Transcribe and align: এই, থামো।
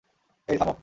এই, 0.49 0.57
থামো। 0.57 0.73